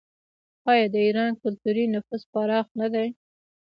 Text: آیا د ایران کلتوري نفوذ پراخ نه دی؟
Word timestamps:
آیا 0.71 0.85
د 0.93 0.95
ایران 1.05 1.31
کلتوري 1.43 1.83
نفوذ 1.93 2.21
پراخ 2.31 2.67
نه 2.79 2.87
دی؟ 2.93 3.07